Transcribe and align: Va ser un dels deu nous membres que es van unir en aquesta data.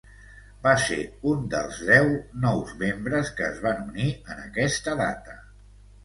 Va 0.67 0.71
ser 0.83 0.95
un 1.31 1.41
dels 1.49 1.81
deu 1.89 2.07
nous 2.45 2.71
membres 2.79 3.29
que 3.39 3.45
es 3.49 3.59
van 3.65 3.83
unir 3.83 4.07
en 4.35 4.41
aquesta 4.47 4.97
data. 5.03 5.37